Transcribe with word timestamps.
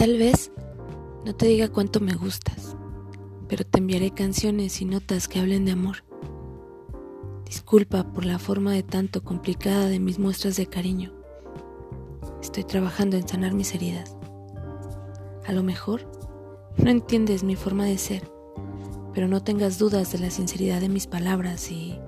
Tal 0.00 0.16
vez 0.16 0.50
no 1.26 1.34
te 1.34 1.44
diga 1.44 1.68
cuánto 1.68 2.00
me 2.00 2.14
gustas, 2.14 2.74
pero 3.48 3.66
te 3.66 3.80
enviaré 3.80 4.12
canciones 4.12 4.80
y 4.80 4.86
notas 4.86 5.28
que 5.28 5.38
hablen 5.38 5.66
de 5.66 5.72
amor. 5.72 6.04
Disculpa 7.44 8.10
por 8.10 8.24
la 8.24 8.38
forma 8.38 8.72
de 8.72 8.82
tanto 8.82 9.22
complicada 9.22 9.90
de 9.90 10.00
mis 10.00 10.18
muestras 10.18 10.56
de 10.56 10.64
cariño. 10.64 11.12
Estoy 12.40 12.64
trabajando 12.64 13.18
en 13.18 13.28
sanar 13.28 13.52
mis 13.52 13.74
heridas. 13.74 14.16
A 15.46 15.52
lo 15.52 15.62
mejor 15.62 16.10
no 16.78 16.88
entiendes 16.88 17.44
mi 17.44 17.54
forma 17.54 17.84
de 17.84 17.98
ser, 17.98 18.22
pero 19.12 19.28
no 19.28 19.42
tengas 19.42 19.78
dudas 19.78 20.12
de 20.12 20.18
la 20.20 20.30
sinceridad 20.30 20.80
de 20.80 20.88
mis 20.88 21.06
palabras 21.06 21.70
y 21.70 21.98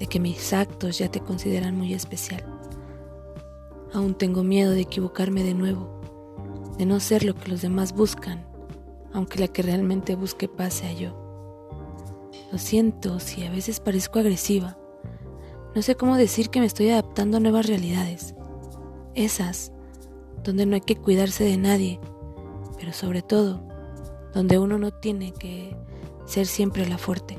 de 0.00 0.08
que 0.08 0.18
mis 0.18 0.52
actos 0.52 0.98
ya 0.98 1.08
te 1.12 1.20
consideran 1.20 1.76
muy 1.76 1.94
especial. 1.94 2.44
Aún 3.92 4.16
tengo 4.16 4.42
miedo 4.42 4.72
de 4.72 4.80
equivocarme 4.80 5.44
de 5.44 5.54
nuevo, 5.54 5.94
de 6.78 6.86
no 6.86 7.00
ser 7.00 7.24
lo 7.24 7.34
que 7.34 7.48
los 7.48 7.62
demás 7.62 7.94
buscan, 7.94 8.44
aunque 9.12 9.38
la 9.38 9.48
que 9.48 9.62
realmente 9.62 10.14
busque 10.16 10.48
pase 10.48 10.86
a 10.86 10.92
yo. 10.92 11.24
Lo 12.50 12.58
siento 12.58 13.20
si 13.20 13.44
a 13.44 13.50
veces 13.50 13.80
parezco 13.80 14.18
agresiva. 14.18 14.76
No 15.74 15.82
sé 15.82 15.96
cómo 15.96 16.16
decir 16.16 16.50
que 16.50 16.60
me 16.60 16.66
estoy 16.66 16.90
adaptando 16.90 17.36
a 17.36 17.40
nuevas 17.40 17.66
realidades. 17.66 18.34
Esas 19.14 19.72
donde 20.42 20.66
no 20.66 20.74
hay 20.74 20.80
que 20.80 20.96
cuidarse 20.96 21.44
de 21.44 21.56
nadie, 21.56 22.00
pero 22.78 22.92
sobre 22.92 23.22
todo 23.22 23.66
donde 24.34 24.58
uno 24.58 24.78
no 24.78 24.90
tiene 24.90 25.32
que 25.32 25.76
ser 26.26 26.46
siempre 26.46 26.86
la 26.86 26.98
fuerte. 26.98 27.38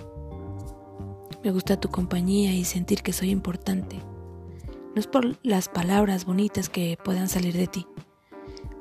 Me 1.43 1.51
gusta 1.51 1.79
tu 1.79 1.89
compañía 1.89 2.53
y 2.53 2.63
sentir 2.63 3.03
que 3.03 3.13
soy 3.13 3.29
importante. 3.29 3.97
No 4.95 4.99
es 4.99 5.07
por 5.07 5.37
las 5.43 5.67
palabras 5.69 6.25
bonitas 6.25 6.69
que 6.69 6.97
puedan 7.03 7.27
salir 7.27 7.53
de 7.53 7.67
ti, 7.67 7.85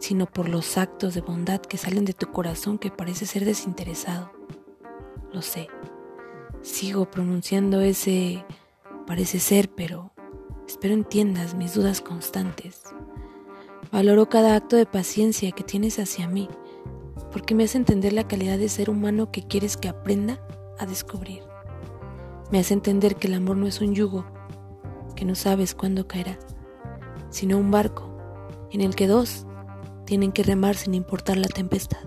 sino 0.04 0.26
por 0.26 0.50
los 0.50 0.76
actos 0.76 1.14
de 1.14 1.22
bondad 1.22 1.62
que 1.62 1.78
salen 1.78 2.04
de 2.04 2.12
tu 2.12 2.30
corazón 2.30 2.76
que 2.76 2.90
parece 2.90 3.24
ser 3.24 3.46
desinteresado. 3.46 4.30
Lo 5.32 5.40
sé. 5.40 5.68
Sigo 6.60 7.10
pronunciando 7.10 7.80
ese 7.80 8.44
parece 9.06 9.40
ser, 9.40 9.70
pero 9.70 10.12
espero 10.68 10.92
entiendas 10.92 11.54
mis 11.54 11.72
dudas 11.72 12.02
constantes. 12.02 12.82
Valoro 13.90 14.28
cada 14.28 14.56
acto 14.56 14.76
de 14.76 14.84
paciencia 14.84 15.52
que 15.52 15.64
tienes 15.64 15.98
hacia 15.98 16.28
mí, 16.28 16.50
porque 17.32 17.54
me 17.54 17.64
hace 17.64 17.78
entender 17.78 18.12
la 18.12 18.28
calidad 18.28 18.58
de 18.58 18.68
ser 18.68 18.90
humano 18.90 19.32
que 19.32 19.46
quieres 19.46 19.78
que 19.78 19.88
aprenda 19.88 20.38
a 20.78 20.84
descubrir. 20.84 21.44
Me 22.52 22.58
hace 22.58 22.74
entender 22.74 23.16
que 23.16 23.28
el 23.28 23.34
amor 23.34 23.56
no 23.56 23.66
es 23.66 23.80
un 23.80 23.94
yugo, 23.94 24.26
que 25.16 25.24
no 25.24 25.34
sabes 25.34 25.74
cuándo 25.74 26.06
caerá, 26.06 26.38
sino 27.30 27.56
un 27.56 27.70
barco 27.70 28.14
en 28.70 28.82
el 28.82 28.94
que 28.94 29.06
dos 29.06 29.46
tienen 30.04 30.32
que 30.32 30.42
remar 30.42 30.76
sin 30.76 30.94
importar 30.94 31.36
la 31.36 31.48
tempestad. 31.48 31.98